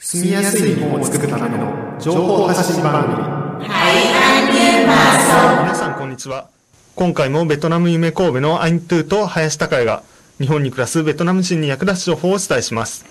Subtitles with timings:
[0.00, 3.16] 住みやすい日本を作るための情報発信番組
[3.66, 3.74] 皆
[5.74, 6.46] さんこんにちは
[6.94, 10.04] 今回もベトナム夢神戸のアイントゥーと林孝也が
[10.38, 13.04] 日本に暮らすベトナム人に役立つ情報をお伝えします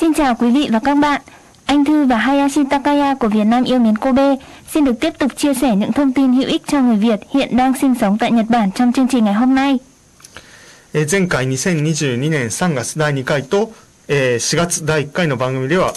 [0.00, 1.20] Xin chào quý vị và các bạn.
[1.66, 4.36] Anh Thư và Hayashi Takaya của Việt Nam yêu mến Kobe
[4.74, 7.56] xin được tiếp tục chia sẻ những thông tin hữu ích cho người Việt hiện
[7.56, 9.78] đang sinh sống tại Nhật Bản trong chương trình ngày hôm nay.
[10.94, 13.68] えー前回2022年3月第2回と、
[14.08, 15.92] えー4月第1回の番組では、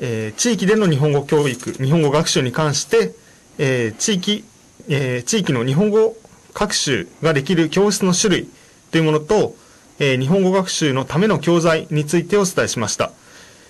[0.00, 3.14] えー地域での日本語教育、日本語学習に関して、
[3.58, 4.44] えー地域、
[4.88, 6.14] えー地域の日本語
[6.54, 8.48] 学習ができる教室の種類
[8.90, 9.54] というものと、
[9.98, 13.12] えー日本語学習のための教材についてお伝えしました。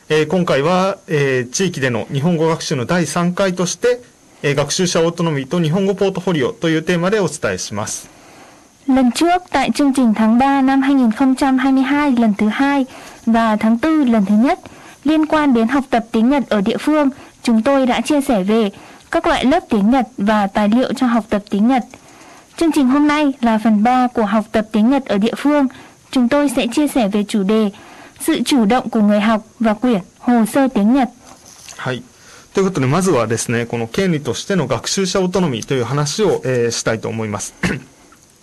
[0.09, 4.01] えー今回は、えー地域での日本語学習の第3回として、
[4.43, 8.11] えー学習者オートノミーと日本語ポートフォリオというテーマでお伝えします。
[8.89, 12.87] Lần trước tại chương trình tháng 3 năm 2022 lần thứ hai
[13.28, 14.60] và tháng 4 lần thứ nhất
[15.04, 17.10] liên quan đến học tập tiếng Nhật ở địa phương,
[17.44, 18.70] chúng tôi đã chia sẻ về
[19.12, 21.84] các loại lớp tiếng Nhật và tài liệu cho học tập tiếng Nhật.
[22.58, 25.68] Chương trình hôm nay là phần 3 của học tập tiếng Nhật ở địa phương.
[26.12, 27.70] Chúng tôi sẽ chia sẻ về chủ đề
[28.20, 31.10] sự chủ động của người học và quyển hồ sơ tiếng Nhật.
[31.78, 32.04] はい。
[32.54, 37.56] ということで、まずはですね、この権利としての学習者オートノミーという話を、えーしたいと思います。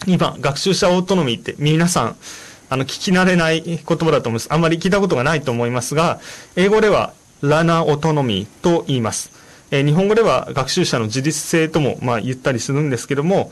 [0.06, 2.16] 今、学習者オートノミーって皆さん、
[2.69, 4.47] あの、聞き慣れない言葉だと思います。
[4.51, 6.19] あんまり聞いたことがないと思いますが、
[6.55, 9.31] 英語では、ラナオトノミーと言います。
[9.71, 13.51] えー日本語では学習者の自立性とも、まあ、言ったりするんですけども、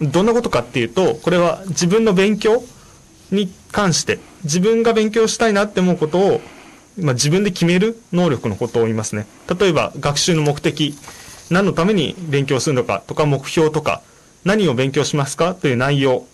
[0.00, 2.62] どんなことかっていうと、これは自分の勉強
[3.30, 6.40] に関して、自分が勉強したいなって思うことを、
[6.98, 9.26] まあ、自分で決める能力のことを言いますね。
[9.58, 10.96] 例えば、学習の目的、
[11.50, 14.02] 何のために勉強するのかとか、目標とか、
[14.44, 16.26] 何を勉強しますかという内容。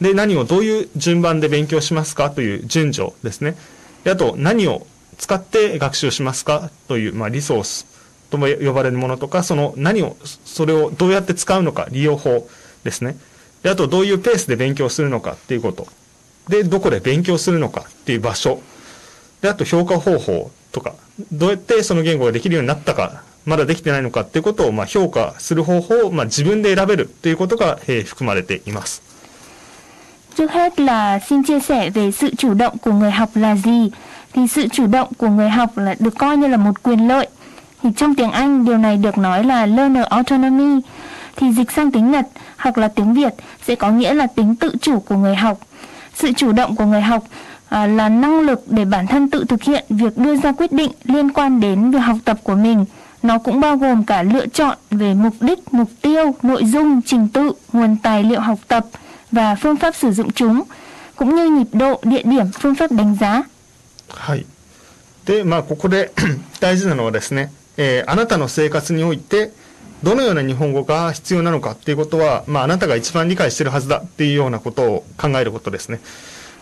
[0.00, 3.56] で、何をどういう順番で勉強しますかという順序ですね。
[4.04, 4.86] で、あと、何を
[5.18, 7.86] 使って学習しますかという、まあ、リソース
[8.30, 12.48] とも呼ばれるものとか、その何を、それをどうやって使うのか、利用法
[12.84, 13.16] ですね。
[13.62, 15.86] で、あと、どういうペースで勉強するのかっていうこと。
[16.48, 18.60] で、どこで勉強するのかっていう場所。
[19.40, 20.94] で、あと評価方法とか、
[21.32, 29.05] どうやってその言語ができるようになったか、まだできてないのかっていうことを、まあ、評価する方法を、まあ、自分で選べるということが、えー含まれています。
[30.36, 33.90] Trước hết là xin chia sẻ về sự chủ động của người học là gì.
[34.32, 37.28] Thì sự chủ động của người học là được coi như là một quyền lợi.
[37.82, 40.80] Thì trong tiếng Anh điều này được nói là learner autonomy.
[41.36, 43.34] Thì dịch sang tiếng Nhật hoặc là tiếng Việt
[43.66, 45.58] sẽ có nghĩa là tính tự chủ của người học.
[46.14, 47.24] Sự chủ động của người học
[47.68, 50.90] à, là năng lực để bản thân tự thực hiện việc đưa ra quyết định
[51.04, 52.84] liên quan đến việc học tập của mình.
[53.22, 57.28] Nó cũng bao gồm cả lựa chọn về mục đích, mục tiêu, nội dung, trình
[57.28, 58.86] tự, nguồn tài liệu học tập
[59.36, 60.62] và phương pháp sử dụng chúng,
[61.16, 63.42] cũng như nhịp độ, địa điểm, phương pháp đánh giá.
[64.08, 64.46] はい。
[65.26, 66.12] で、まあ、ここで
[66.60, 69.50] 大事なのはですね、えーあなたの生活において、
[70.02, 76.00] どのような日本語が必要なのかっていうことは、まあ、あなたが一番理解してるはずだっていうようなことを考えることですね。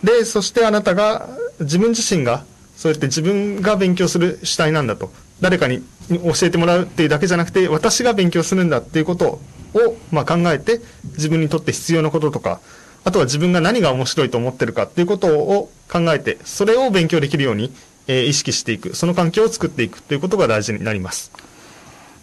[0.02, 1.28] で、そしてあなたが、
[1.60, 2.44] 自分自身が、
[2.76, 5.12] そうやって自分が勉強する主体なんだと。
[5.43, 9.39] 誰かに教えてもらうっていうだけじゃなくて、私が勉強するんだっていうこと
[9.73, 10.81] を、まあ、考えて、
[11.15, 12.59] 自分にとって必要なこととか、
[13.03, 17.71] あとは自分が何が面白いと思ってるかっていうことを考えて、それを勉強できるように、
[18.07, 21.31] えー意識していく、その環境を作っていくということが大事になります。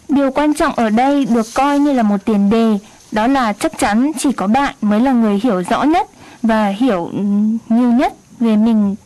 [0.08, 2.78] Điều quan trọng ở đây được coi như là một tiền đề,
[3.12, 6.06] đó là chắc chắn chỉ có bạn mới là người hiểu rõ nhất
[6.42, 8.96] và hiểu ừm, nhiều nhất về mình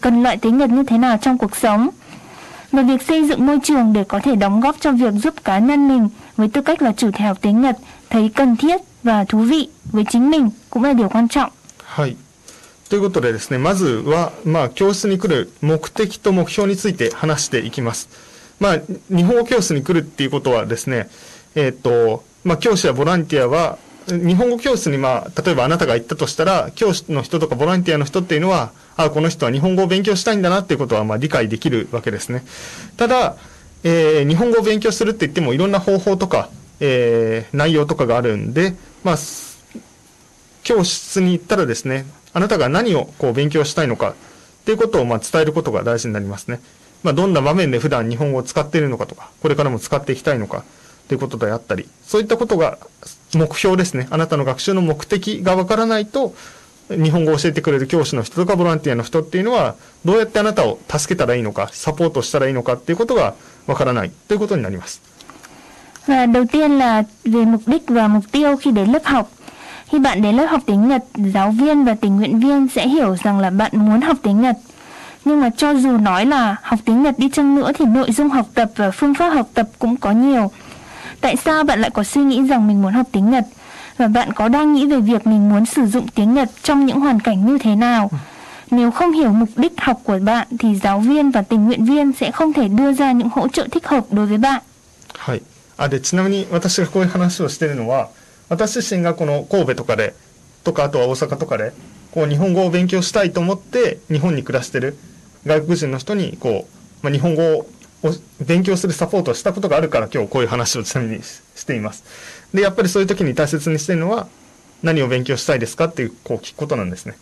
[0.00, 1.90] cần loại tiếng Nhật như thế nào trong cuộc sống.
[2.72, 5.58] Và việc xây dựng môi trường để có thể đóng góp cho việc giúp cá
[5.58, 7.76] nhân mình với tư cách là chủ thể học tiếng Nhật
[8.10, 11.50] thấy cần thiết và thú vị với chính mình cũng là điều quan trọng.
[11.84, 12.16] はい。
[12.88, 18.08] ということでですね、まずは、まあ、教室に来る目的と目標について話していきます。
[18.60, 18.78] まあ、
[19.08, 21.08] 日本語教室に来るっていうことはですね、
[21.54, 23.78] えーっと、まあ、教師やボランティアは、
[24.08, 32.43] 日本語教室に、まあ、例えばあなたが行ったとしたら、教師の人とかボランティアの人っていうのは、 あ、この人は日本語を勉強したいんだなっていうことは、まあ、理解できるわけですね。
[32.97, 33.37] ただ、
[33.83, 36.49] えー日本語を勉強するって言っても、いろんな方法とか、
[36.79, 39.17] えー内容とかがあるんで、まあ、
[40.63, 44.13] 教室に行ったらですね、あなたが何をこう勉強したいのかっ
[44.65, 46.59] ていうことをまあ伝えることが大事になりますね。
[47.03, 50.63] まあ、どんな場面で普段日本語を使っているのかとか、これからも使っていきたいのか
[51.07, 52.79] ということであったり、そういったことが
[53.33, 54.07] 目標ですね。
[54.09, 56.33] あなたの学習の目的がわからないと、
[56.90, 63.34] 日本語を教えてくれる教師の人とかボランティアの人っていうのは、どうやってあなたを助けたらいいのか、サポートしたらいいのかっていうことが
[63.66, 65.00] わからないということになります。
[66.06, 69.30] Và đầu tiên là về mục đích và mục tiêu khi đến lớp học.
[69.86, 71.04] Khi bạn đến lớp học tiếng Nhật,
[71.34, 74.56] giáo viên và tình nguyện viên sẽ hiểu rằng là bạn muốn học tiếng Nhật.
[75.24, 78.28] Nhưng mà cho dù nói là học tiếng Nhật đi chăng nữa thì nội dung
[78.28, 80.50] học tập và phương pháp học tập cũng có nhiều.
[81.20, 83.44] Tại sao bạn lại có suy nghĩ rằng mình muốn học tiếng Nhật?
[83.98, 87.00] Và bạn có đang nghĩ về việc mình muốn sử dụng tiếng Nhật trong những
[87.00, 88.10] hoàn cảnh như thế nào?
[88.70, 92.12] Nếu không hiểu mục đích học của bạn thì giáo viên và tình nguyện viên
[92.12, 94.62] sẽ không thể đưa ra những hỗ trợ thích hợp đối với bạn.
[95.18, 95.42] はい。
[95.76, 98.08] あ、で、ちなみに私がこういう話をしているのは、
[98.48, 100.14] 私自身がこの神戸とかで、
[100.64, 101.72] とかあとは大阪とかで、
[102.12, 104.96] こう日本語を勉強したいと思って日本に暮らしてる
[105.46, 107.66] 外国人の人に、こう、まあ、日本語を
[108.40, 112.04] 勉強するサポートをしたことがあるから今日こういう話をちなみにしています。
[112.54, 114.26] で、やっぱりそういう時に大切にしているのは、
[114.82, 117.14] 何を勉強したいですかっていう、こう聞くことなんですね。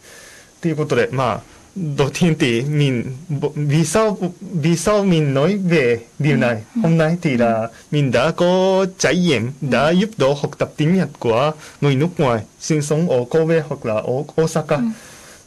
[0.61, 1.43] ということで、まあ、
[1.77, 3.17] đầu tiên thì mình
[3.55, 8.31] vì sao vì sao mình nói về điều này hôm nay thì là mình đã
[8.31, 12.83] có trải nghiệm đã giúp đỡ học tập tiếng Nhật của người nước ngoài sinh
[12.83, 14.79] sống ở Kobe hoặc là ở Osaka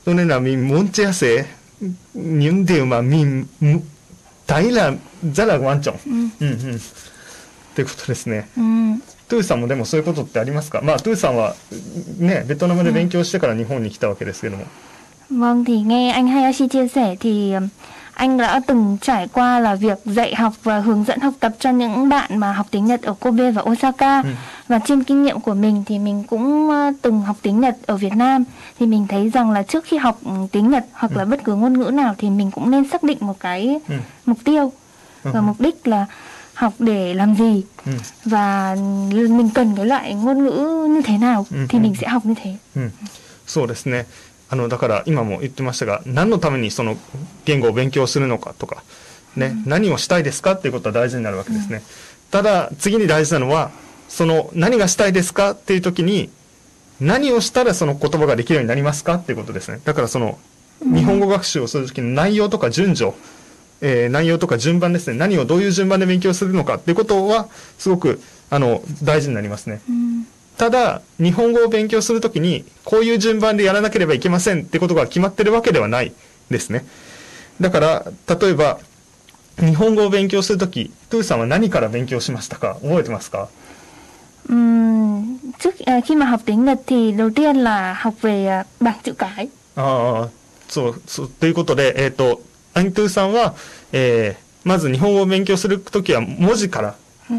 [0.06, 1.46] cho nên là mình muốn chia sẻ
[2.14, 3.46] những điều mà mình
[4.48, 4.92] thấy là
[5.36, 6.80] rất là quan trọng、うんうん
[7.76, 8.48] ということですね。
[9.28, 11.56] うん、トゥーさんもでもそういうことってありますかまあトゥーさんは
[12.20, 14.66] ねベトナムで勉強してから日本に来たわけですけども。
[15.30, 17.54] Vâng thì nghe anh Hayashi chia sẻ thì
[18.14, 21.70] anh đã từng trải qua là việc dạy học và hướng dẫn học tập cho
[21.72, 24.30] những bạn mà học tiếng Nhật ở Kobe và Osaka ừ.
[24.68, 26.70] và trên kinh nghiệm của mình thì mình cũng
[27.02, 28.44] từng học tiếng Nhật ở Việt Nam
[28.80, 31.18] thì mình thấy rằng là trước khi học ừ, tiếng Nhật hoặc ừ.
[31.18, 33.96] là bất cứ ngôn ngữ nào thì mình cũng nên xác định một cái ừ.
[34.26, 34.72] mục tiêu
[35.24, 35.32] ừ.
[35.34, 36.06] và mục đích là
[36.59, 37.63] học để làm gì?
[37.87, 37.93] Ừ.
[38.25, 38.77] và
[39.13, 41.57] mình cần cái loại ngôn ngữ như thế nào ừ.
[41.69, 42.57] thì mình sẽ học như thế.
[42.75, 42.91] Ừ.
[43.47, 44.07] そうですね。
[44.51, 46.97] あの、だから今も言ってましたが、何のためにその
[47.45, 48.83] 言語を勉強するのかとか、
[49.37, 51.77] ね、うん、何をしたいですかっていうことは大事になるわけですね。
[51.77, 51.83] うん、
[52.31, 53.71] ただ、次に大事なのは、
[54.09, 56.29] その何がしたいですかっていう時に、
[57.01, 59.81] 何をしたらその言葉ができるようになりますかっていうことですね。
[59.85, 60.39] だからその、
[60.81, 63.13] 日本語学習をするときの内容とか順序、
[63.81, 65.17] えー、内容とか順番ですね。
[65.17, 67.49] 何をどういう順番で勉強するのかっていうことは、
[67.79, 68.21] すごく、
[68.51, 69.81] あの、大事になりますね。
[69.89, 70.27] うん
[70.59, 76.13] ただ、日本語を勉強するときに、こういう順番でやらなければいけませんってことが決まってるわけではない
[76.51, 76.85] ですね。
[77.61, 78.05] だから、
[78.41, 78.81] 例えば、
[79.61, 82.75] 日本語を勉強するとき、トゥーさんは何から勉強しましたか？
[82.83, 83.49] 覚えてますか
[84.49, 89.49] ？Uhm, trước khi mà học tiếng Nhật thì đầu tiên là học về bảng chữ cái.
[89.77, 90.29] ああ、
[90.69, 92.41] そう、そう、ということで、えっ、ー、と、
[92.79, 93.55] アントゥーさんは、
[93.93, 96.95] えー、まず日本語を勉強するときは文字から、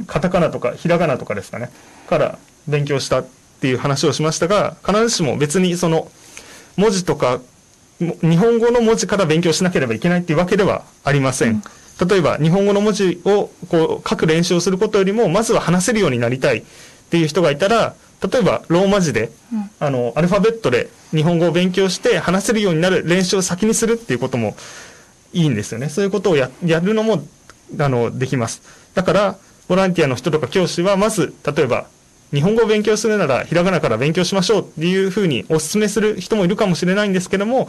[0.08, 1.70] カタカナとかひらがなとかですかね、
[2.08, 3.28] から勉強したっ
[3.62, 6.12] ていう話をしましたが、必ずしも別にその
[6.76, 7.40] 文字とか、
[8.00, 11.50] 日本語の文字から勉強しなければいけないっていうわけではありません。
[11.50, 11.64] うん。
[12.08, 16.64] 例えば日本語の文字をこう書く練習をすることよりもまずは話せるようになりたいっ
[17.10, 17.94] ていう人がいたら
[18.26, 24.56] 例えばローマ字で、うん、あのアルファベットで日本語を勉強して話せるようになる練習を先にするっていうことも
[25.34, 27.24] いいんですよねそういうことをややるのも
[27.80, 28.62] あのできます
[28.96, 29.38] だから
[29.68, 31.88] ボランティアの人とか教師はまず例えば
[32.32, 37.68] 日本語を勉強するならひらがなから勉強しましょうっていうふうにお勧めする人もいるかもしれないんですけども、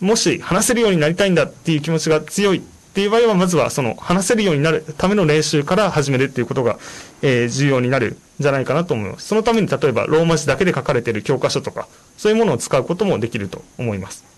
[0.00, 6.78] もし話せるようになりたいんだっていう気持ちが強いっていう場合は、まずはその話せるようになるための練習から始めるっていうことが、
[7.22, 9.28] え、重要になるんじゃないかなと思います。
[9.28, 11.88] そのために例えばローマ字だけで書かれている教科書とか、
[12.18, 14.35] そういうものを使うこともできると思います。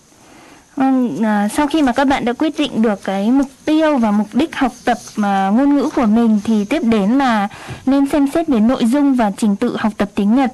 [0.79, 4.11] Vâng, à, sau khi mà các bạn đã quyết định được cái mục tiêu và
[4.11, 7.49] mục đích học tập mà ngôn ngữ của mình thì tiếp đến là
[7.87, 10.53] nên xem xét về nội dung và trình tự học tập tiếng Nhật.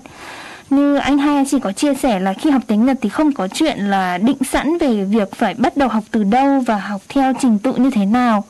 [0.70, 3.48] Như anh hai chỉ có chia sẻ là khi học tiếng Nhật thì không có
[3.48, 7.32] chuyện là định sẵn về việc phải bắt đầu học từ đâu và học theo
[7.40, 8.44] trình tự như thế nào.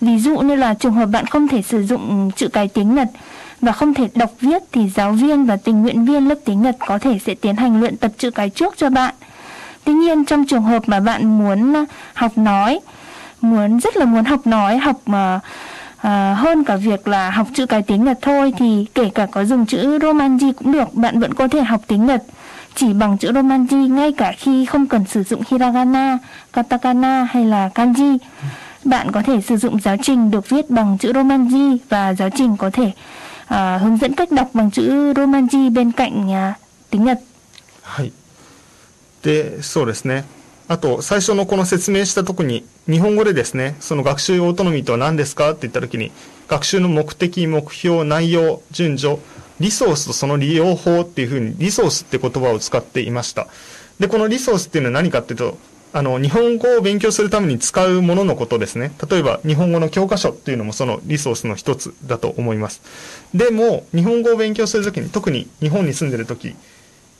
[0.00, 3.08] Ví dụ như là trường hợp bạn không thể sử dụng chữ cái tiếng Nhật
[3.60, 6.76] và không thể đọc viết thì giáo viên và tình nguyện viên lớp tiếng Nhật
[6.86, 9.14] có thể sẽ tiến hành luyện tập chữ cái trước cho bạn
[9.84, 12.80] Tuy nhiên trong trường hợp mà bạn muốn ờ, học nói,
[13.40, 15.40] muốn rất là muốn học nói, học mà
[15.96, 19.44] à, hơn cả việc là học chữ cái tiếng Nhật thôi thì kể cả có
[19.44, 22.22] dùng chữ Romanji cũng được, bạn vẫn có thể học tiếng Nhật
[22.74, 26.18] chỉ bằng chữ Romanji ngay cả khi không cần sử dụng hiragana,
[26.52, 28.18] katakana hay là kanji.
[28.84, 32.56] Bạn có thể sử dụng giáo trình được viết bằng chữ Romanji và giáo trình
[32.56, 32.92] có thể
[33.46, 36.54] à, hướng dẫn cách đọc bằng chữ Romanji bên cạnh à,
[36.90, 37.20] tiếng Nhật.
[37.84, 38.23] はい
[39.24, 40.24] で、そうですね。
[40.68, 45.50] あと、最初のこの説明したとこに、日本語でですね、その学習オートノミーとは何ですか？
[45.50, 46.12] って言ったときに、
[46.46, 49.18] 学習の目的、目標、内容、順序、
[49.60, 53.46] リソースとその利用法っていうふうに、リソースって言葉を使っていました。
[53.98, 55.58] で、このリソースっていうのは何かっていうと、
[55.92, 58.92] あの、日本語を勉強するために使うもののことですね。
[59.08, 62.82] 例えば、日本語の教科書っていうのもそのリソースの一つだと思います。
[63.32, 66.56] でも、日本語を勉強するときに、特に日本に住んでるとき、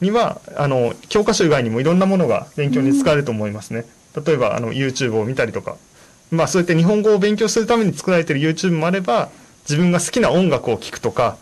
[0.00, 3.84] にはあの教科書以外にもいろんなものが勉強に使えると思いますね。
[4.24, 5.76] 例えばあの YouTube を見たりとか、
[6.30, 9.30] まあそうやって日本語を勉強するために作られてる YouTube もあれば、
[9.62, 11.36] 自分が好きな音楽を聴くとか、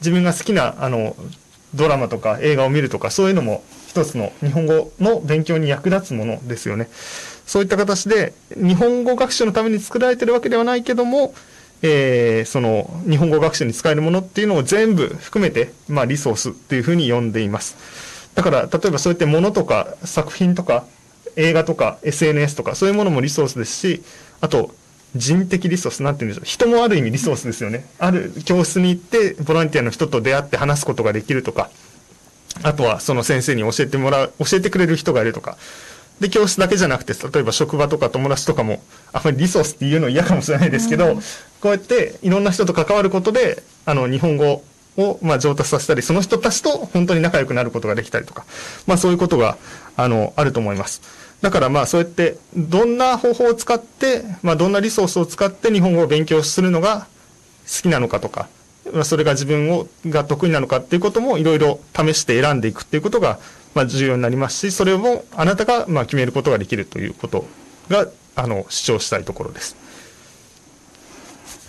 [0.00, 1.16] 自分が好きなあの
[1.74, 6.88] ドラマとか映画を見るとか、そういうのも一つの日本語の勉強に役立つものですよね。
[7.46, 11.34] そういった形で、日本語学習のために作られてるわけではないけども、
[11.86, 17.76] えー、その日本語学習に使えるものっていうのを全部含めて、まあリソースっていうふうに呼んでいます。
[18.34, 20.86] だから、例えばそうやって物とか作品とか
[21.36, 24.02] 映画とか SNS とかそういうものもリソースですし、
[24.40, 24.74] あと
[25.14, 26.44] 人的リソース、なんて言うんでしょう。
[26.46, 27.84] 人もある意味リソースですよね。
[27.98, 31.68] ある教室に行ってボランティアの人と出会って話すことができるとか、
[32.62, 35.58] あとはその先生に教えてもらう、教えてくれる人がいるとか。
[36.20, 41.22] で、教室だけじゃなくて、例えば職場とか友達とかも、あまりリソースっていうの嫌かもしれないですけど、うん、こ
[41.64, 44.62] うやっていろんな人と関わることで、あの、日本語
[44.96, 48.44] を、まあ、上達させたり、その人たちと本当に仲良くなることができたりとか、
[48.86, 49.56] まあ、そういうことが、
[49.96, 51.02] あの、あると思います。
[51.44, 57.06] だからまあそうやってどんな方法を使って、まあどんなリソースを使って日本語を勉強するのが
[57.66, 58.48] 好きなのかとか、
[58.94, 63.38] まあそれが自分をが得意なのかっていうこともいろいろ試して選んでいくっていうことが
[63.75, 67.45] まあ重要になりますし、それをあなたがまあ決めることができるということ
[67.89, 69.75] があの主張したいところです。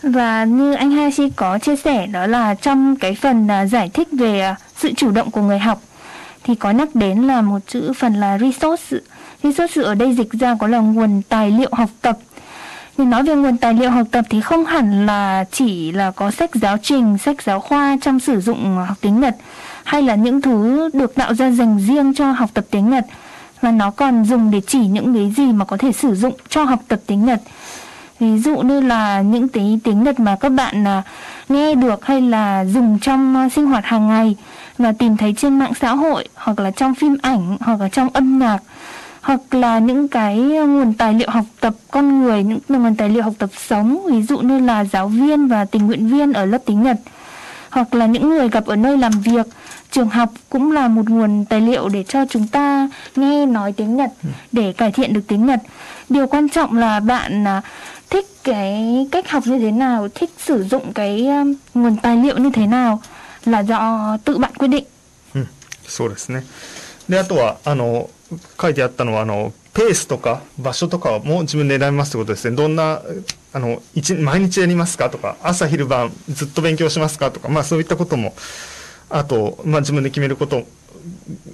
[0.02, 4.54] Và như anh Hashi có chia sẻ đó là trong cái phần giải thích về
[4.76, 5.83] sự chủ động của người học
[6.45, 8.97] thì có nhắc đến là một chữ phần là resource
[9.42, 12.19] resource ở đây dịch ra có là nguồn tài liệu học tập
[12.99, 16.30] thì nói về nguồn tài liệu học tập thì không hẳn là chỉ là có
[16.30, 19.37] sách giáo trình, sách giáo khoa trong sử dụng học tiếng Nhật
[19.86, 23.06] hay là những thứ được tạo ra dành riêng cho học tập tiếng Nhật
[23.62, 26.63] và nó còn dùng để chỉ những cái gì mà có thể sử dụng cho
[26.63, 27.42] học tập tiếng Nhật.
[28.20, 31.01] Ví dụ như là những cái tiếng Nhật mà các bạn là
[31.50, 34.36] nghe được hay là dùng trong à, sinh hoạt hàng ngày
[34.77, 38.10] và tìm thấy trên mạng xã hội hoặc là trong phim ảnh hoặc là trong
[38.13, 38.60] âm nhạc
[39.22, 43.24] hoặc là những cái nguồn tài liệu học tập con người, những nguồn tài liệu
[43.24, 46.60] học tập sống, ví dụ như là giáo viên và tình nguyện viên ở lớp
[46.65, 46.98] tiếng Nhật
[47.70, 49.46] hoặc là những người gặp ở nơi làm việc
[49.95, 53.97] trường học cũng là một nguồn tài liệu để cho chúng ta nghe nói tiếng
[53.97, 54.30] Nhật ừ.
[54.52, 55.61] để cải thiện được tiếng Nhật
[56.09, 57.62] điều quan trọng là bạn à,
[58.11, 62.38] thích cái cách học như thế nào thích sử dụng cái um, nguồn tài liệu
[62.38, 63.02] như thế nào
[63.45, 64.85] là do tự bạn quyết định.
[65.35, 65.45] Ừ,
[65.87, 66.45] そうですね。
[67.09, 68.11] で、あとは、あの、
[68.61, 72.57] 書いてあったのは、あの、ペースとか場所とかも自分で選びますってことですね。
[72.57, 73.02] どんな、
[73.52, 78.35] あの、一、毎日やりますかとか、朝昼晩ずっと勉強しますかとか、まあそういったことも、
[79.09, 80.63] あと、まあ自分で決めること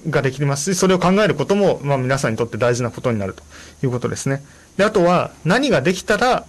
[0.10, 3.44] ができますし、それを考えることも、まあ皆さんにとって大事なことになると
[3.84, 4.44] いうことですね。
[4.78, 6.46] で、あとは、何ができたら、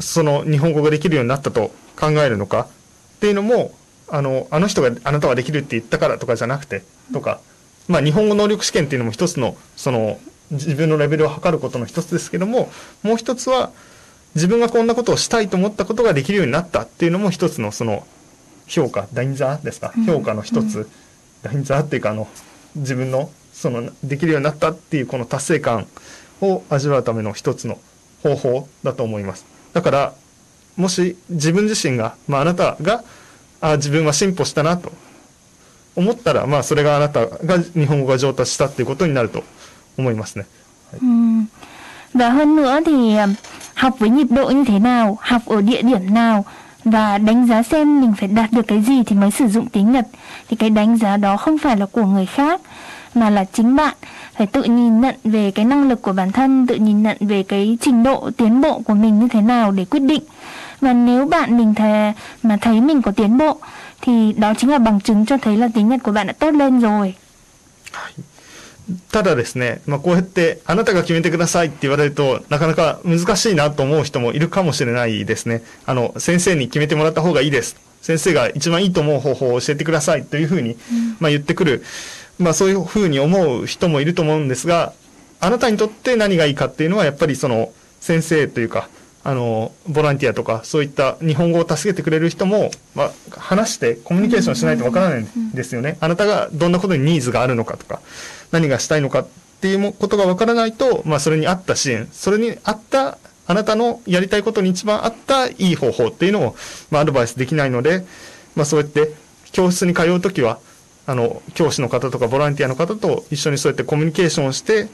[0.00, 2.68] その日本語ができるようになったと考えるのか
[3.16, 3.72] っていうのも、
[4.08, 6.82] あの、あの人があなたはできるって言ったからとかじゃなくて、
[7.12, 7.40] とか、
[7.88, 10.18] まあ、日本語能力試験っていうのも一つの、その、
[10.50, 12.70] 自分のレベルを測ることの一つですけども、
[13.02, 13.70] もう一つは、
[14.34, 18.06] 自分がこんなことをしたいと思ったことができるようになったっていうのも一つのその
[18.66, 20.86] 評価、ダインザーですか、評価の一つ、うん、
[21.42, 22.28] ダインザーっていうかあの、
[22.74, 25.86] 自分のそのできるようになったっていうこの達成感
[26.40, 27.78] を味わうための一つの
[28.22, 29.46] 方法だと思います。
[29.72, 30.14] だから、
[30.76, 33.02] もし自分自身が、まああなたが、
[33.60, 34.92] あ自分は進歩したなと。
[35.94, 39.42] 思ったら、まあ、それがあなたが日本語が上達したっていうことになると。
[39.98, 40.46] 思いますね。
[40.92, 41.00] はい、
[42.14, 43.16] Và hơn nữa thì
[43.74, 46.44] học với nhịp độ như thế nào, học ở địa điểm nào?
[46.86, 49.92] Và đánh giá xem mình phải đạt được cái gì thì mới sử dụng tiếng
[49.92, 50.06] Nhật.
[50.48, 52.60] Thì cái đánh giá đó không phải là của người khác
[53.14, 53.94] mà là chính bạn
[54.36, 57.42] phải tự nhìn nhận về cái năng lực của bản thân, tự nhìn nhận về
[57.42, 60.22] cái trình độ tiến bộ của mình như thế nào để quyết định.
[60.80, 62.12] Và nếu bạn mình thề
[62.42, 63.58] mà thấy mình có tiến bộ
[64.00, 66.50] thì đó chính là bằng chứng cho thấy là tiếng Nhật của bạn đã tốt
[66.50, 67.14] lên rồi.
[69.10, 75.62] ただですね、まあ、こうやってあなたが決めてくださいって言われるとなかなか難しいなと思う人もいるかもしれないですね。
[75.86, 77.76] あの、先生に決めてもらった方がいいです。
[78.00, 80.76] 先生が一番いいと思う方法を教えてくださいというふうに、
[81.18, 81.82] まあ、言ってくる、
[82.38, 84.92] まあ、そういうふうに思う人もいると思うんですが、
[85.40, 88.88] あなたにとって何がいいかっていうのはやっぱりその先生というか、
[89.24, 95.96] あの、ボランティアとか、そういった日本語を助けてくれる人も、まあ、話してコミュニケーションしないとわからないんですよね。
[95.98, 98.00] あなたがどんなことにニーズがあるのかとか、
[98.52, 99.26] 何がしたいのかっ
[99.60, 106.56] ていうことがわからないと、まあ、それに合った支援、それに合った、あなたのやりたいことに一番合ったいい方法っていうのを、
[106.90, 108.04] まあ、アドバイスできないので、
[108.54, 109.12] まあ、そうやって
[109.52, 110.58] 教室に通うときは、
[111.06, 114.88] あの、教師の方とかボランティアの方と一緒にそうやってコミュニケーションをして、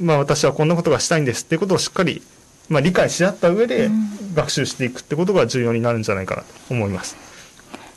[0.00, 2.22] まあ、私はこんなことがしたいんですっていうことをしっかり
[2.68, 3.90] まあ、理解し合った上で
[4.34, 7.16] 学習していくってことが重要になるんじゃないかなと思います。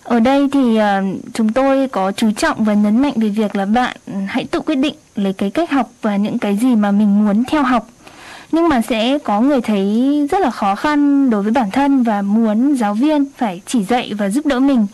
[0.03, 0.81] Ở đây thì uh,
[1.33, 4.75] chúng tôi có chú trọng và nhấn mạnh về việc là bạn hãy tự quyết
[4.75, 7.87] định lấy cái cách học và những cái gì mà mình muốn theo học.
[8.51, 12.21] nhưng mà sẽ có người thấy rất là khó khăn đối với bản thân và
[12.21, 14.87] muốn giáo viên phải chỉ dạy và giúp đỡ mình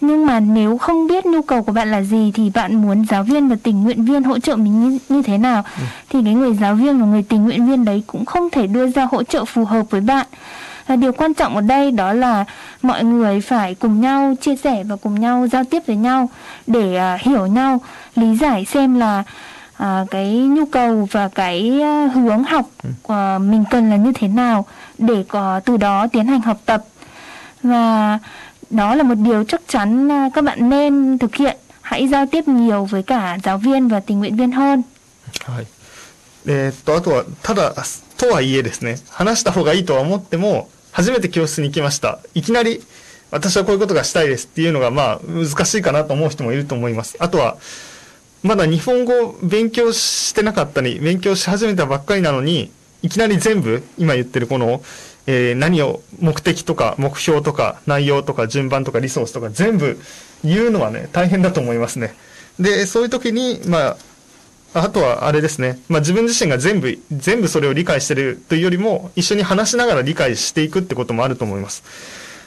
[0.00, 3.22] nhưng mà nếu không biết nhu cầu của bạn là gì thì bạn muốn giáo
[3.22, 5.82] viên và tình nguyện viên hỗ trợ mình như, như thế nào ừ.
[6.08, 8.90] thì cái người giáo viên và người tình nguyện viên đấy cũng không thể đưa
[8.90, 10.26] ra hỗ trợ phù hợp với bạn
[10.87, 12.45] và điều quan trọng ở đây đó là
[12.81, 16.29] mọi người phải cùng nhau chia sẻ và cùng nhau giao tiếp với nhau
[16.67, 17.81] để uh, hiểu nhau
[18.15, 19.23] lý giải xem là
[19.83, 24.27] uh, cái nhu cầu và cái uh, hướng học uh, mình cần là như thế
[24.27, 24.65] nào
[24.97, 26.83] để có từ đó tiến hành học tập
[27.63, 28.19] và
[28.69, 32.85] đó là một điều chắc chắn các bạn nên thực hiện hãy giao tiếp nhiều
[32.85, 34.83] với cả giáo viên và tình nguyện viên hơn
[35.45, 35.67] はい。
[36.47, 37.73] えー、っと、あとは、ただ、
[38.24, 42.20] とはいえですね、話した方がいいとは思っても、初めて教室に行きました。
[42.34, 42.82] いきなり、
[43.30, 47.16] 私はこういうことがしたいですっていうのが、まあ、難しいかなと思う人もいると思います。
[47.18, 47.58] あとは、
[48.42, 52.70] まだ日本語を勉強してなかったり、勉強し始めたばっかりなのに、
[53.02, 54.82] いきなり全部、今言ってるこの、
[55.26, 60.00] えー、何を、目的とか、目標とか、内容とか、順番とか、リソースとか、全部
[60.44, 62.14] 言うのはね、大変だと思いますね。
[62.58, 63.96] で、そういう時に、まあ、
[64.74, 71.84] あとはあれですね、まあ、自分自身が全部、全部それを理解してるというよりも、一緒に話しながら理解していくってこともあると思います。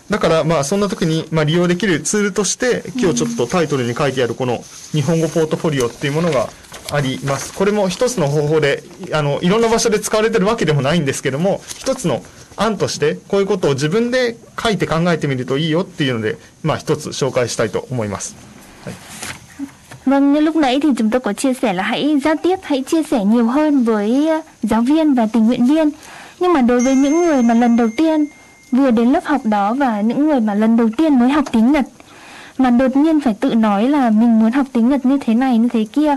[0.10, 6.50] だから、まあ、そんな時に、ま、利用できるツールとして、今日ちょっとタイトルに書いてあるこの日本語ポートフォリオっていうものが
[6.92, 7.54] あります。
[7.54, 12.24] これも一つの方法で、あの、いろんな場所で使われてるわけでもないんですけども、一つの
[12.58, 18.57] 案として、こういうことを自分で書いて考えてみるといいよっていうので、まあ、一つ紹介したいと思います。
[20.08, 23.04] Vâng, như lúc nãy thì chúng tôi có chia sẻ là hãy giao tiếp, hãy chia
[23.04, 25.90] sẻ nhiều hơn với ờ, giáo viên và tình nguyện viên.
[26.40, 28.26] Nhưng mà đối với những người mà lần đầu tiên
[28.72, 31.72] vừa đến lớp học đó và những người mà lần đầu tiên mới học tiếng
[31.72, 31.86] Nhật
[32.58, 35.58] mà đột nhiên phải tự nói là mình muốn học tiếng Nhật như thế này
[35.58, 36.16] như thế kia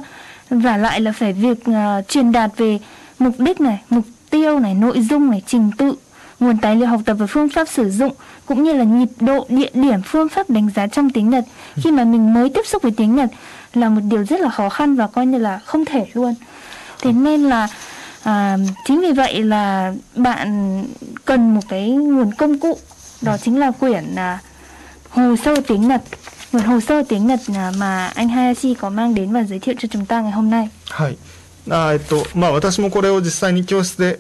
[0.50, 2.78] và lại là phải việc uh, truyền đạt về
[3.18, 5.94] mục đích này, mục tiêu này, nội dung này, trình tự,
[6.40, 8.12] nguồn tài liệu học tập và phương pháp sử dụng
[8.46, 11.44] cũng như là nhịp độ, địa điểm, phương pháp đánh giá trong tiếng Nhật
[11.76, 13.30] khi mà mình mới tiếp xúc với tiếng Nhật
[13.73, 16.35] là một điều rất là khó khăn và coi như là không thể luôn.
[17.01, 17.67] Thế nên là
[18.23, 20.83] à, chính vì vậy là bạn
[21.25, 22.79] cần một cái nguồn công cụ
[23.21, 24.39] đó chính là quyển à,
[25.09, 26.01] hồ sơ tiếng Nhật
[26.51, 29.75] quyển hồ sơ tiếng Nhật à, mà anh Hayashi có mang đến và giới thiệu
[29.79, 30.69] cho chúng ta ngày hôm nay.
[30.89, 31.17] はい。
[31.69, 34.19] あえっと、まあ私もこれを実際に教室で、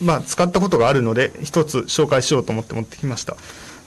[0.00, 3.36] まあ使ったことがあるので、一つ紹介しようと思って持ってきました。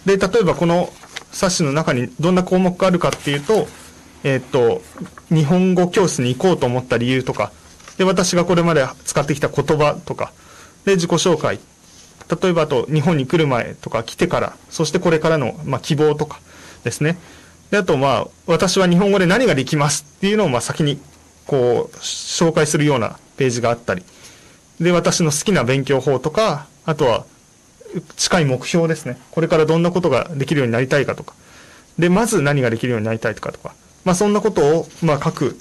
[0.05, 0.93] で、例えばこの
[1.31, 3.67] 冊子の中にどんな項目があるかっていうと、
[4.24, 4.82] えっと、
[5.30, 7.52] 日本語教室に行こうと思った理由とか、
[7.98, 10.32] で、私がこれまで使ってきた言葉とか、
[10.84, 11.58] で、自己紹介。
[12.42, 16.40] 例えば、あと、日本に来る前とか来てから、そしてこれからの、まあ、希望とか
[16.84, 17.18] ですね。
[17.70, 21.00] で、あと、まあ、私は日本語で何ができますっていうのを、まあ、先に、
[21.46, 24.02] こう、紹介するようなページがあったり。
[24.80, 27.24] で、私の好きな勉強法とか、あとは、
[28.16, 29.18] 近い目標ですね。
[29.30, 31.34] これからどんなことができるようになりたいかとか。
[31.98, 33.74] で、まず何ができるようになりたいとかとか。
[34.07, 35.59] まあ、そんなことを、まあ、書く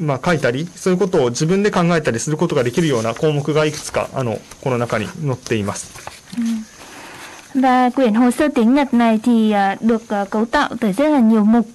[0.00, 5.92] まあ、書いたり、そういうことを自分で考えたりすることができるような項目がいくつか、あの、この中に載っています。
[7.54, 11.68] Và quyển hồ sơ tiếng Nhật này thì được cấu tạo từ rất là nhiều mục.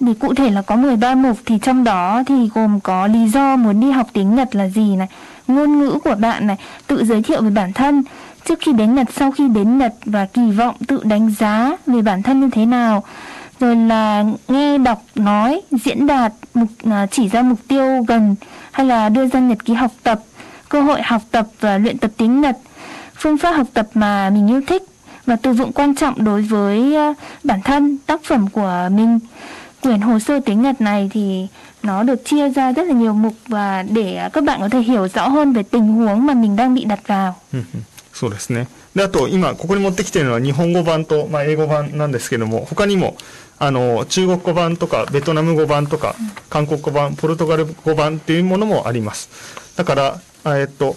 [0.00, 3.56] Thì cụ thể là có 13 mục thì trong đó thì gồm có lý do
[3.56, 5.08] muốn đi học tiếng Nhật là gì này,
[5.46, 6.56] ngôn ngữ của bạn này,
[6.86, 8.04] tự giới thiệu về bản thân,
[8.44, 12.02] trước khi đến Nhật, sau khi đến Nhật và kỳ vọng tự đánh giá về
[12.02, 13.04] bản thân như thế nào
[13.60, 18.36] rồi là nghe đọc nói diễn đạt mục à, chỉ ra mục tiêu gần
[18.72, 20.20] hay là đưa ra nhật ký học tập
[20.68, 22.56] cơ hội học tập và luyện tập tiếng nhật
[23.14, 24.82] phương pháp học tập mà mình yêu thích
[25.26, 29.18] và từ vựng quan trọng đối với à, bản thân tác phẩm của mình
[29.82, 31.46] quyển hồ sơ tiếng nhật này thì
[31.82, 35.08] nó được chia ra rất là nhiều mục và để các bạn có thể hiểu
[35.14, 37.34] rõ hơn về tình huống mà mình đang bị đặt vào.
[38.12, 38.68] そうですね。
[38.94, 43.16] で、あと、今、ここに持ってきているのは日本語版と、まあ、英語版なんですけども、他にも、
[43.57, 46.15] あの、中国語版とか、ベトナム語版とか、
[46.49, 49.29] 韓国語版、ポルトガル語版っていうものもあります。
[49.77, 50.21] だから、
[50.57, 50.95] えっと、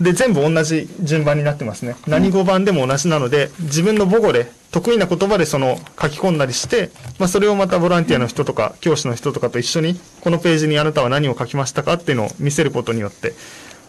[0.00, 1.96] で、全部同じ順番になってますね。
[2.06, 13.34] 何語版でも同じなので、自分の母語で、得意な言葉でその書き込んだりして、まあ、それをまたボランティアの人とか、教師の人とかと一緒に、このページにあなたは何を書きましたかっていうのを見せることによって、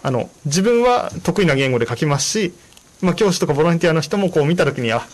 [0.04, 2.54] あの、自分は得意な言語で書きますし、
[3.02, 5.08] まあ、教師とかボランティアの人もこう見たときに、あ、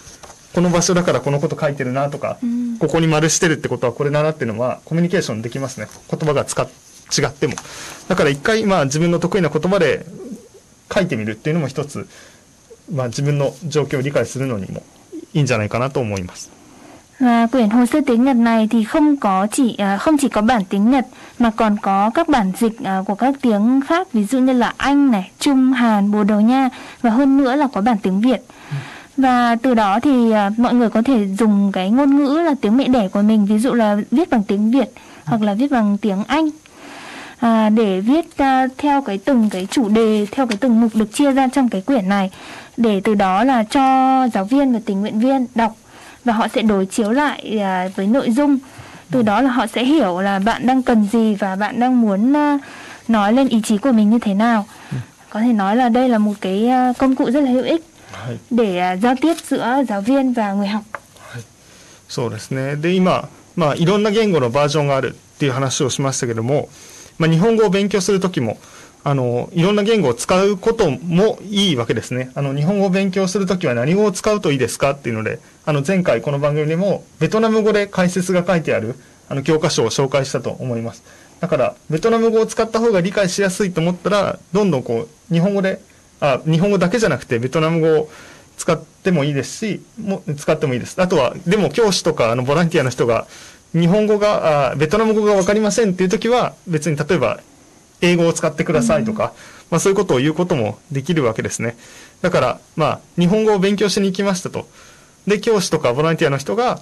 [0.53, 5.87] この場所だからこのこと書いてるなとか、うん、ここに丸してるってことはこれだなっていうのはコミュニケーションできますね。
[6.09, 6.67] 言葉が使っ
[7.17, 7.55] 違っても。
[8.07, 10.05] だから一回、まあ自分の得意な言葉で
[10.93, 12.07] 書いてみるっていうのも一つ、
[12.91, 14.83] まあ自分の状況を理解するのにも
[15.33, 16.49] いいんじゃないかなと思います。
[17.19, 20.91] Và quyển hồ sơ tiếng Nhật này thì không có chỉ không chỉ có bản tiếng
[20.91, 21.05] Nhật
[21.39, 22.73] mà còn có các bản dịch
[23.07, 26.69] của các tiếng khác ví dụ như là Anh này, Trung, Hàn, Bồ Đào Nha
[27.01, 28.41] và hơn nữa là có bản tiếng Việt.
[29.19, 32.77] Và từ đó thì à, mọi người có thể dùng cái ngôn ngữ là tiếng
[32.77, 34.91] mẹ đẻ của mình ví dụ là viết bằng tiếng Việt
[35.25, 36.49] hoặc là viết bằng tiếng Anh.
[37.39, 41.13] À, để viết uh, theo cái từng cái chủ đề theo cái từng mục được
[41.13, 42.31] chia ra trong cái quyển này
[42.77, 45.75] để từ đó là cho giáo viên và tình nguyện viên đọc
[46.25, 48.57] và họ sẽ đối chiếu lại uh, với nội dung.
[49.11, 52.33] Từ đó là họ sẽ hiểu là bạn đang cần gì và bạn đang muốn
[52.33, 52.61] uh,
[53.07, 54.65] nói lên ý chí của mình như thế nào.
[55.29, 57.85] Có thể nói là đây là một cái công cụ rất là hữu ích。
[58.51, 60.83] Để uh, giao tiếp giữa giáo viên và người học
[62.09, 62.75] そうですね。
[62.75, 66.67] で、今、まあ、いろんな言語のバージョンがあるっていう話をしましたけども、
[67.19, 68.57] まあ、日本語を勉強するときも、
[69.03, 72.31] あの、いろんな言語を使うこともいいわけですね。
[72.35, 78.95] あの、日本語を勉強するときは何語を使うといいですかっていうので、あの、前回この番組でも、ベトナム語で解説が書いてある、
[79.29, 81.03] あの、教科書を紹介したと思います。
[81.39, 85.79] だから、ベトナム語を使った方が理解しやすいと思ったら、どんどんこう、日本語で、
[86.19, 88.09] あ、日本語だけじゃなくて、ベトナム語を
[88.57, 91.01] 使ってもいいですし、も使ってもいいです。
[91.01, 93.27] あとは、でも教師とか、あの、ボランティアの人が、
[93.73, 97.39] 日本語が、あベトナム語がわかりませんっていう時は、別に例えば、
[98.01, 99.33] 英語を使ってくださいとか、
[99.69, 101.77] まあそういうことを言うこともできるわけですね。
[102.21, 104.67] だから、まあ、日本語を勉強しに行きましたと。
[105.27, 106.81] で、教師とかボランティアの人が、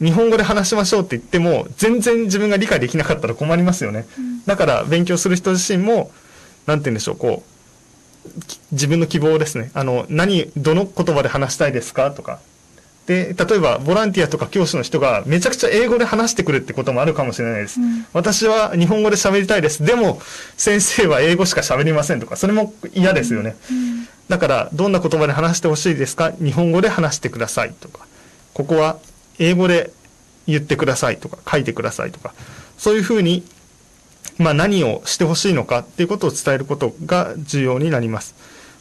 [0.00, 4.06] 日本語で話しましょうって言っても、全然自分が理解できなかったら困りますよね。
[4.46, 6.10] だから、勉強する人自身も、
[6.66, 7.51] なんて言うんでしょう、こう、き
[8.70, 9.70] 自分の希望ですね。
[9.74, 12.10] あの、何、どの言葉で話したいですか？
[12.10, 12.40] とか。
[13.06, 17.80] で、例えば、ボランティアとか教師の人がめちゃくちゃ英語で話してくるってこともあるかもしれないです。
[18.12, 19.84] 私は日本語で喋りたいです。
[19.84, 20.20] でも、
[20.56, 23.56] 先生は英語しか喋りませんとか、それも嫌ですよね。
[24.28, 26.32] だから、どんな言葉で話してほしいですか？
[26.40, 28.06] 日本語で話してくださいとか、
[28.54, 28.98] ここは
[29.40, 29.90] 英語で
[30.46, 32.34] 言ってくださいとか、書いてくださいとか、
[32.78, 33.42] そういうふうに、
[34.38, 38.34] まあ何をしてほしいのかっていうことを伝えることが重要になります。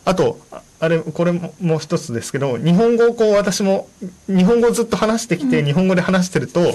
[0.06, 3.88] あと、ああれ、これももう一つですけど、日本語をこう私も、
[4.28, 6.74] 日本語をずっと話してきて、日本語で話してると、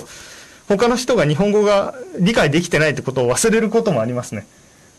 [0.69, 4.47] 他の人が日本語が理解できてないってことを忘れることもありますね。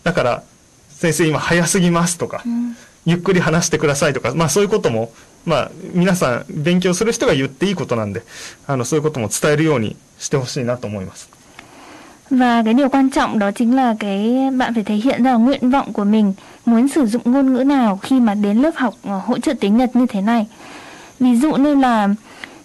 [0.03, 0.43] だから、
[0.89, 2.43] 先生今早すぎますとか、
[3.05, 5.13] ゆっくり話してくださいとか、まあそういうことも、
[5.45, 8.23] まあ皆さん勉強する人が言っていいことなんで、
[8.65, 11.29] あのそういうことも伝えるようにしてほしいなと思います。
[12.29, 15.93] Và cái điều quan trọng đó chính là cái bạn phải thể hiện ra nguyện vọng
[15.93, 16.33] của mình
[16.65, 19.77] muốn sử dụng ngôn ngữ nào khi mà đến lớp học ờ, hỗ trợ tiếng
[19.77, 20.47] Nhật như thế này.
[21.19, 22.07] Ví dụ như là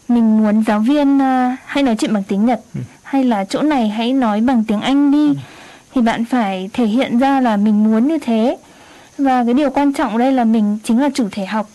[0.09, 2.61] mình muốn giáo viên ờ, hay nói chuyện bằng tiếng Nhật
[3.03, 5.41] hay là chỗ này hãy nói bằng tiếng Anh đi
[5.95, 8.57] thì bạn phải thể hiện ra là mình muốn như thế.
[9.19, 11.69] Và cái điều quan trọng ở đây là mình chính là chủ thể học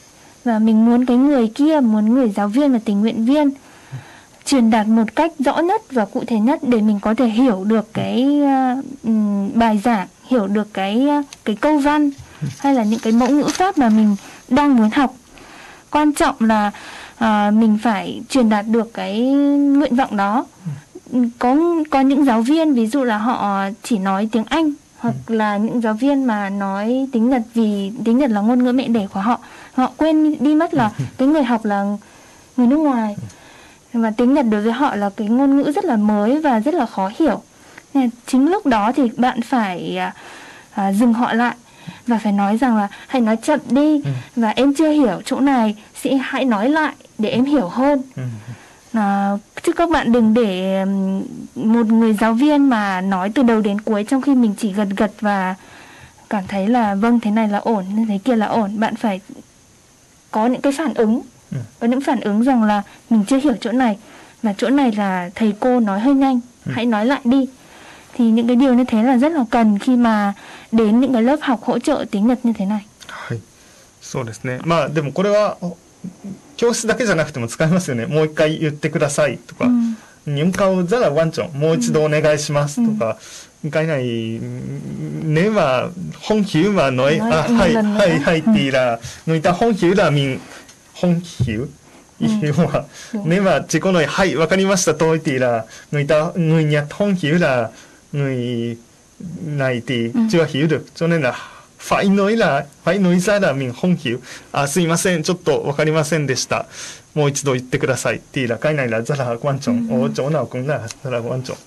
[0.43, 3.49] và mình muốn cái người kia, muốn người giáo viên và tình nguyện viên
[4.47, 7.63] truyền đạt một cách rõ nhất và cụ thể nhất để mình có thể hiểu
[7.63, 9.13] được cái uh,
[9.53, 12.09] bài giảng, hiểu được cái uh, cái câu văn
[12.59, 14.15] hay là những cái mẫu ngữ pháp mà mình
[14.49, 15.13] đang muốn học.
[15.91, 16.71] Quan trọng là
[17.23, 20.45] uh, mình phải truyền đạt được cái nguyện vọng đó.
[21.39, 21.57] Có
[21.89, 25.81] có những giáo viên ví dụ là họ chỉ nói tiếng Anh hoặc là những
[25.81, 29.19] giáo viên mà nói tiếng Nhật vì tiếng Nhật là ngôn ngữ mẹ đẻ của
[29.19, 29.39] họ.
[29.73, 31.85] Họ quên đi mất là cái người học là
[32.57, 33.15] người nước ngoài
[34.01, 36.73] và tiếng Nhật đối với họ là cái ngôn ngữ rất là mới và rất
[36.73, 37.41] là khó hiểu.
[37.93, 40.13] Nên chính lúc đó thì bạn phải à,
[40.71, 41.55] à, dừng họ lại
[42.07, 44.01] và phải nói rằng là hãy nói chậm đi
[44.35, 48.01] và em chưa hiểu chỗ này sẽ hãy nói lại để em hiểu hơn.
[48.93, 49.31] À,
[49.63, 50.85] chứ các bạn đừng để
[51.55, 54.87] một người giáo viên mà nói từ đầu đến cuối trong khi mình chỉ gật
[54.97, 55.55] gật và
[56.29, 58.79] cảm thấy là vâng thế này là ổn thế kia là ổn.
[58.79, 59.21] Bạn phải
[60.31, 61.21] có những cái phản ứng
[61.80, 63.98] có những phản ứng rằng là mình chưa hiểu chỗ này
[64.42, 67.48] và chỗ này là thầy cô nói hơi nhanh hãy nói lại đi
[68.14, 70.32] thì những cái điều như thế là rất là cần khi mà
[70.72, 73.40] đến những cái lớp học hỗ trợ tiếng Nhật như thế này はい。
[74.00, 74.60] そうですね。
[74.64, 75.76] まあでもこれは、お
[76.56, 78.06] 教室だけじゃなくても使えますよね。
[78.06, 79.68] もう一回言ってくださいとか。
[80.26, 83.18] ニュンカウザラワンチョン、もう一度お願いしますとか、
[83.64, 84.38] がいない、
[85.24, 87.98] ねは、本気はのえ、あ、nói はい、 một lần nữa.
[87.98, 90.40] はい、はいっていら、抜いた本気らみん、
[91.01, 91.69] 本気いう
[92.67, 92.85] は、
[93.25, 97.71] ねは、自己のはい、わかりました、といていら、抜いた、抜いにゃ、本気ら、
[98.13, 98.77] 抜い、
[99.45, 101.33] ないて、ちはひうる、ちょねな、
[101.77, 104.17] ファイノイラ、ファイノイザラミン本気
[104.51, 106.65] あ、すいません、ちょっとわかりませんでした。
[107.13, 108.19] もう一度言ってください。
[108.31, 111.57] ティーラ、かいないら、ザラ、quan trọng, ô, chỗ nào cũng là rất là quan trọng.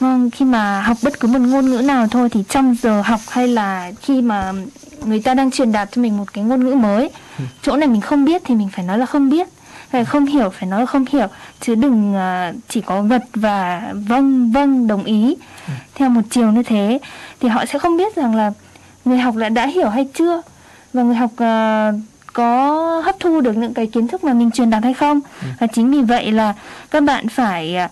[0.00, 3.20] Vâng, khi mà học bất cứ một ngôn ngữ nào thôi thì trong giờ học
[3.28, 4.52] hay là khi mà
[5.06, 7.10] người ta đang truyền đạt cho mình một cái ngôn ngữ mới,
[7.62, 9.48] chỗ này mình không biết thì mình phải nói là không biết.
[9.90, 11.26] phải không hiểu phải nói không hiểu
[11.60, 15.72] chứ đừng uh, chỉ có gật và vâng vâng đồng ý ừ.
[15.94, 16.98] theo một chiều như thế
[17.40, 18.52] thì họ sẽ không biết rằng là
[19.04, 20.42] người học là đã hiểu hay chưa
[20.92, 22.00] và người học uh,
[22.32, 25.48] có hấp thu được những cái kiến thức mà mình truyền đạt hay không ừ.
[25.60, 26.54] và chính vì vậy là
[26.90, 27.90] các bạn phải uh,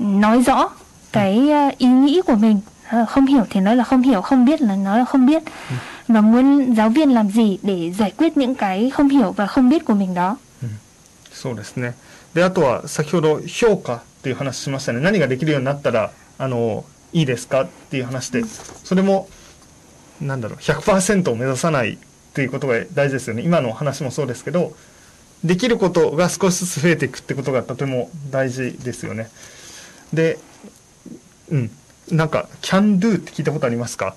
[0.00, 0.68] nói rõ
[1.12, 2.60] cái uh, ý nghĩ của mình
[3.08, 5.76] không hiểu thì nói là không hiểu không biết là nói là không biết ừ.
[6.12, 9.68] Và muốn giáo viên làm gì để giải quyết những cái không hiểu và không
[9.68, 10.36] biết của mình đó?
[11.32, 11.94] そうですね。
[12.34, 15.00] で、あとは先ほど評価っていう話しましたね。
[15.00, 17.62] 何ができるようになったら、あの、いいですか？
[17.62, 18.42] っていう話で、
[18.84, 19.28] それも、
[20.20, 21.98] なんだろう、100%を目指さないっ
[22.34, 23.42] ていうことが大事ですよね。
[23.42, 24.74] 今の話もそうですけど、
[25.42, 29.30] できることが少しずつ増えていくってことがとても大事ですよね。
[30.12, 30.38] で、
[31.50, 31.70] うん。
[32.10, 34.14] なんか、can do って聞いたことありますか？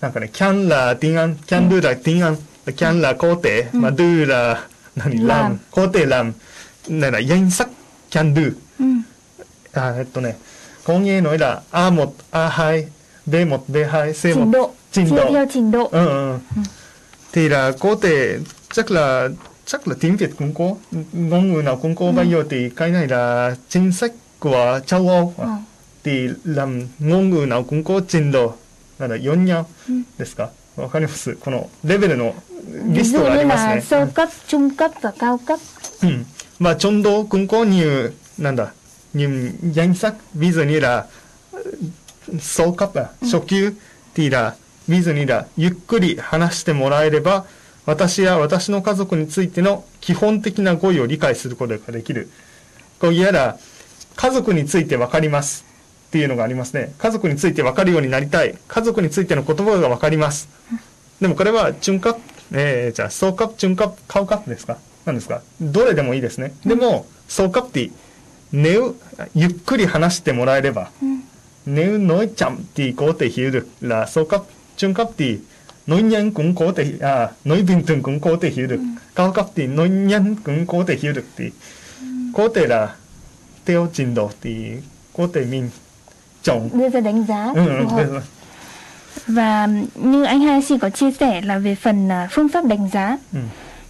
[0.00, 2.36] なんかね、can la ting an, can do la ting an,
[2.76, 6.34] can la ko te, ma do la何ラム工程ラム
[6.88, 7.68] なんだ danh sách
[8.10, 9.04] can do、うん、
[9.72, 10.36] あえっとね
[10.84, 12.84] có nghe nói là A1 A2
[13.26, 16.38] B1 B2 C1 trình độ trình độ theo trình độ ừ, ừ.
[16.56, 16.62] Ừ.
[17.32, 18.38] thì là có thể
[18.72, 19.28] chắc là
[19.66, 20.74] chắc là tiếng Việt cũng có
[21.12, 22.12] ngôn ngữ nào cũng có ừ.
[22.12, 25.46] bao giờ thì cái này là chính sách của châu Âu ừ.
[26.04, 28.54] thì làm ngôn ngữ nào cũng có trình độ
[28.99, 29.65] なんだ、4年
[30.17, 31.35] ですか、わかります？
[31.35, 32.35] このレベルの
[32.87, 33.75] リストがありますね。
[36.59, 37.81] まあ、チョンド、クンコニ、
[38.37, 38.73] なんだ、
[39.13, 40.79] ニュー、ヤンサク、ビズニ、
[42.39, 43.71] そうか、初級、
[44.13, 44.55] ティラ、
[44.89, 47.45] ビズニラ、ゆっくり話してもらえれば、
[47.85, 52.29] 私や私の家族についての基本的な語彙を理解することができる。
[52.99, 53.57] こういやら、
[54.17, 55.63] 家族について分かります。
[56.09, 56.91] っていうのがありますね。
[56.97, 58.57] 家族について分かるようになりたい。
[58.67, 60.49] 家族についての言葉が分かります。
[61.21, 62.21] でもこれは、チュンカップ、
[62.53, 64.77] えー、じゃあ、ソーカップ、チュンカップ、カウカップですか？
[65.05, 65.41] 何ですか？
[65.61, 66.53] どれでもいいですね。
[66.65, 67.91] でも、ソーカップティ、
[68.53, 68.95] ネウ、
[69.35, 70.91] ゆっくり話してもらえれば、
[71.67, 75.43] ネウノイチャンティコーテヒルラ、ソーカップ、チュンカップティ、
[75.87, 78.79] ノイニャンクンコーテあ、ノイビントンクンコーテヒル、
[79.13, 81.53] カウカップティ、ノイニャンクンコーテヒルティ、
[82.33, 82.95] コーテラ、
[83.65, 85.71] テオチンドティ、コーテミン、
[86.49, 87.85] chồng đưa ra đánh giá ừ,
[89.27, 93.17] và như anh Hayashi có chia sẻ là về phần uh, phương pháp đánh giá
[93.33, 93.39] ừ.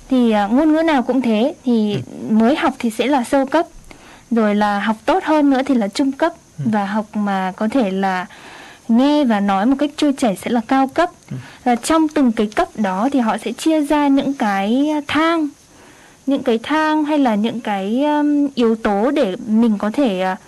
[0.10, 2.00] thì uh, ngôn ngữ nào cũng thế thì ừ.
[2.30, 3.66] mới học thì sẽ là sâu cấp
[4.32, 6.64] rồi là học tốt hơn nữa thì là trung cấp ừ.
[6.72, 8.26] và học mà có thể là
[8.88, 11.38] nghe và nói một cách trôi chảy sẽ là cao cấp ừ.
[11.64, 15.48] và trong từng cái cấp đó thì họ sẽ chia ra những cái thang
[16.26, 20.40] những cái thang hay là những cái um, yếu tố để mình có thể uh,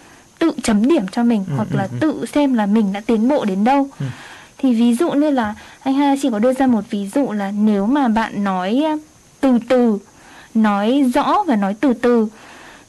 [0.41, 1.97] tự chấm điểm cho mình ừ, hoặc ừ, là ừ.
[1.99, 3.87] tự xem là mình đã tiến bộ đến đâu.
[3.99, 4.05] Ừ.
[4.57, 7.51] thì ví dụ như là anh ha chỉ có đưa ra một ví dụ là
[7.51, 8.83] nếu mà bạn nói
[9.41, 9.97] từ từ
[10.53, 12.27] nói rõ và nói từ từ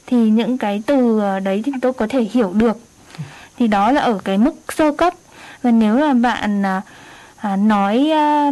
[0.07, 2.77] thì những cái từ đấy thì tôi có thể hiểu được.
[3.57, 5.13] Thì đó là ở cái mức sơ cấp.
[5.61, 6.81] Và nếu là bạn à,
[7.37, 8.51] à, nói à,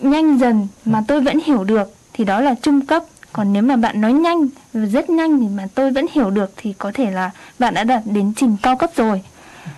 [0.00, 3.04] nhanh dần mà tôi vẫn hiểu được thì đó là trung cấp
[3.37, 6.73] còn nếu mà bạn nói nhanh rất nhanh thì mà tôi vẫn hiểu được thì
[6.77, 9.21] có thể là bạn đã đạt đến trình cao cấp rồi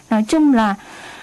[0.09, 0.75] nói chung là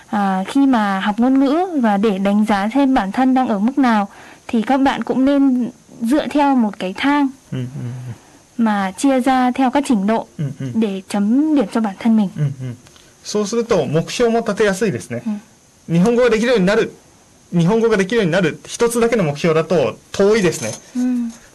[0.06, 3.58] à, khi mà học ngôn ngữ và để đánh giá thêm bản thân đang ở
[3.58, 4.08] mức nào
[4.48, 8.12] thì các bạn cũng nên dựa theo một cái thang ừ, ừ, ừ.
[8.58, 10.26] mà chia ra theo các trình độ
[10.74, 12.28] để chấm điểm cho bản thân mình.
[13.24, 15.22] そうすると目標も立てやすいですね。
[15.88, 16.92] 日本語ができるようになる、
[17.52, 20.72] 日本語ができるようになる一つだけの目標だと遠いですね。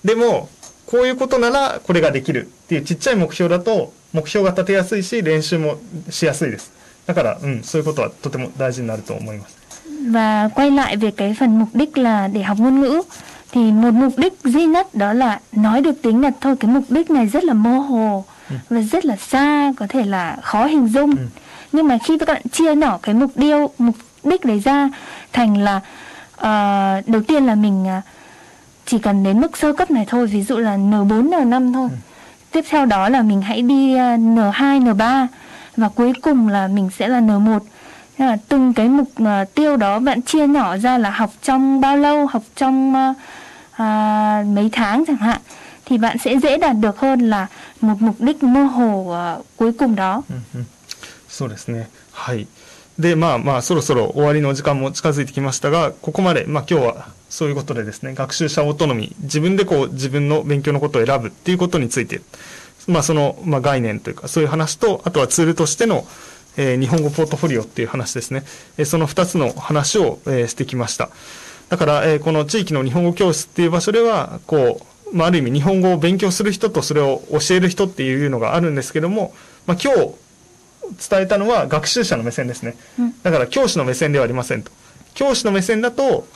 [0.06, 0.50] でも
[0.92, 5.78] こういうことならこれができるっていうちっちゃい目標だと目標が立てやすいし練習も
[6.10, 6.72] しやすいです。
[7.06, 9.58] だから、うん、そういうことはとても大事になると思います。
[10.12, 13.02] Và quay lại về cái phần mục đích là để học ngôn ngữ
[13.52, 16.84] thì một mục đích duy nhất đó là nói được tiếng Nhật thôi cái mục
[16.90, 18.56] đích này rất là mơ hồ ừ.
[18.70, 21.28] và rất là xa có thể là khó hình dung ừ.
[21.72, 24.90] nhưng mà khi các bạn chia nhỏ cái mục tiêu mục đích đấy ra
[25.34, 25.76] thành là
[26.36, 28.04] uh, đầu tiên là mình uh,
[28.86, 31.98] chỉ cần đến mức sơ cấp này thôi ví dụ là N4 N5 thôi ừ.
[32.52, 34.52] tiếp theo đó là mình hãy đi N2
[34.84, 35.28] N3
[35.78, 37.60] và cuối cùng là mình sẽ là N1
[38.18, 41.82] Nên là từng cái mục uh, tiêu đó bạn chia nhỏ ra là học trong
[41.82, 43.18] bao lâu học trong uh,
[43.74, 45.42] uh, mấy tháng chẳng hạn
[45.86, 47.48] thì bạn sẽ dễ đạt được hơn là
[47.82, 50.24] một mục đích mơ hồ uh, cuối cùng đó.
[51.28, 51.88] そうですね。
[52.12, 52.48] はい。
[52.98, 62.21] で、まあまあ、そろそろ終わりの時間も近づいてきましたが、ここまで、まあ今日は そういうことでですね、学習者オートノミー、自分でこう自分の勉強のことを選ぶっていうことについて、
[62.87, 66.07] まあその、まあ概念というか、そういう話と、あとはツールとしての、
[66.59, 68.45] えー、日本語ポートフォリオっていう話ですね。
[68.77, 71.09] えー、その二つの話を、えー、してきました。
[71.71, 79.33] だから、えー、この地域の日本語教室っていう場所では、こう、まあ、ある意味日本語を勉強する人とそれを教える人っていうのがあるんですけども、
[79.67, 82.77] まあ、今日伝えたのは学習者の目線ですね。
[83.23, 84.71] だから教師の目線ではありませんと。
[85.15, 86.27] 教師の目線だと、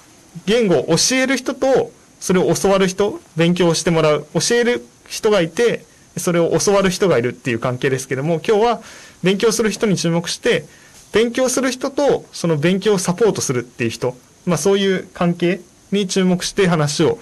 [0.44, 5.85] 言語を教える人と、それを教わる人、勉強してもらう、教える人がいて、
[6.16, 8.83] それを教わる人がいるっていう関係ですけども、今日は
[9.22, 10.64] 勉強する人に注目して、
[11.12, 15.61] 勉強する人とその勉強をサポートするっていう人、まあそういう関係
[15.92, 17.18] に注目して話を、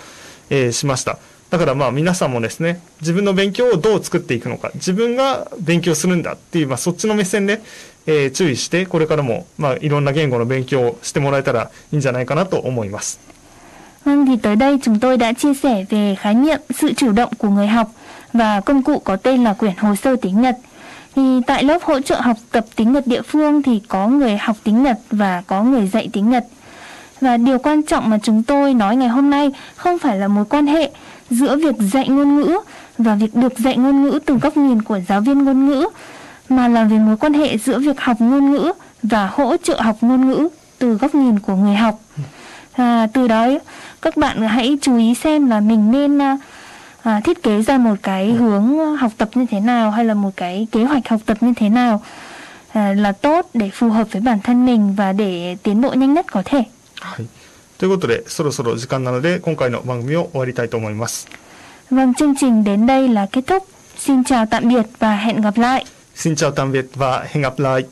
[0.51, 1.19] えー、しました。
[1.51, 7.61] だからまあ皆さんもですね、自分の勉強をどう作っていくのか、自分が勉強するんだっていう、まあそっちの目線で、
[8.08, 13.20] えー、注意して、これからもまあいろんな言語の勉強をしてもらえたらいいんじゃないかなと思います。
[14.06, 17.50] Vâng, thì tới đây chúng tôi đã chia sẻ về khái niệm sự chủ động của
[17.50, 17.92] người học
[18.34, 20.58] và công cụ có tên là quyển hồ sơ tiếng Nhật.
[21.16, 24.58] Thì tại lớp hỗ trợ học tập tiếng Nhật địa phương thì có người học
[24.64, 26.46] tiếng Nhật và có người dạy tiếng Nhật.
[27.22, 30.46] Và điều quan trọng mà chúng tôi nói ngày hôm nay không phải là mối
[30.46, 30.90] quan hệ
[31.30, 32.58] giữa việc dạy ngôn ngữ
[32.98, 35.88] và việc được dạy ngôn ngữ từ góc nhìn của giáo viên ngôn ngữ
[36.50, 38.72] mà là về mối quan hệ giữa việc học ngôn ngữ
[39.04, 40.50] và hỗ trợ học ngôn ngữ
[40.80, 42.00] từ góc nhìn của người học.
[42.74, 43.48] À, từ đó
[44.02, 46.20] các bạn hãy chú ý xem là mình nên
[47.04, 50.32] à, thiết kế ra một cái hướng học tập như thế nào hay là một
[50.36, 52.02] cái kế hoạch học tập như thế nào
[52.74, 56.14] à, là tốt để phù hợp với bản thân mình và để tiến bộ nhanh
[56.14, 56.64] nhất có thể.
[57.02, 57.26] はい。
[57.78, 61.28] ということで、そろそろ時間なので、今回の番組を終わりたいと思います。
[61.92, 63.68] Vâng, chương trình đến đây là kết thúc.
[63.98, 65.86] Xin chào tạm biệt và hẹn gặp lại.
[66.15, 67.85] Xin chào tạm biệt và hẹn gặp lại.